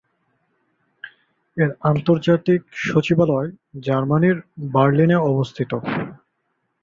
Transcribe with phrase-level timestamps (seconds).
[1.57, 3.49] এর আন্তর্জাতিক সচিবালয়
[3.81, 4.37] জার্মানীর
[4.73, 5.71] বার্লিনে অবস্থিত।